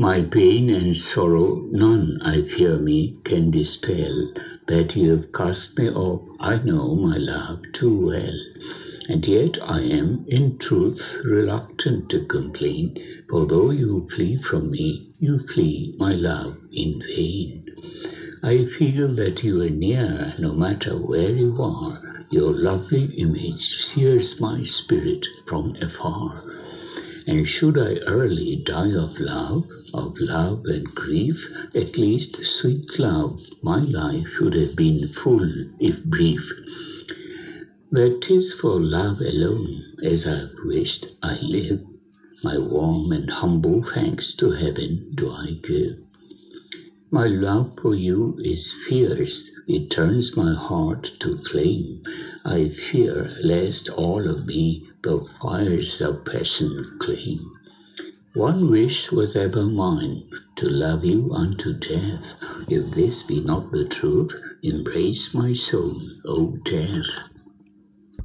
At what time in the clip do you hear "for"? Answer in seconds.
13.28-13.44, 38.54-38.80, 47.80-47.94